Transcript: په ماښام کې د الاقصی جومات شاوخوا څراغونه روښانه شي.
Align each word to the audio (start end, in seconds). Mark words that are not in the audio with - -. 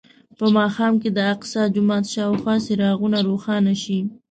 په 0.37 0.45
ماښام 0.57 0.93
کې 1.01 1.09
د 1.11 1.17
الاقصی 1.25 1.61
جومات 1.75 2.05
شاوخوا 2.13 2.55
څراغونه 2.65 3.17
روښانه 3.27 3.73
شي. 3.83 3.99